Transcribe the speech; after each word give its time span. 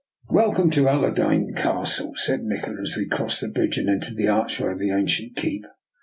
"Welcome 0.31 0.71
to 0.71 0.87
Allerdeyne 0.87 1.53
Castle!" 1.55 2.13
said 2.15 2.41
Nikola, 2.41 2.81
as 2.81 2.95
we 2.97 3.05
crossed 3.05 3.39
the 3.41 3.49
bridge 3.49 3.77
and 3.77 3.87
entered 3.87 4.15
the 4.17 4.29
archway 4.29 4.71
of 4.71 4.79
the 4.79 4.89
ancient 4.89 5.35
keep. 5.35 5.63